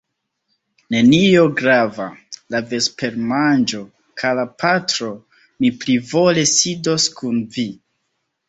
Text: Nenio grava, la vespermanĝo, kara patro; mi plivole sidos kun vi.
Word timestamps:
Nenio 0.93 1.41
grava, 1.59 2.07
la 2.55 2.61
vespermanĝo, 2.71 3.83
kara 4.23 4.47
patro; 4.65 5.13
mi 5.63 5.75
plivole 5.85 6.49
sidos 6.57 7.11
kun 7.21 7.43
vi. 7.59 7.69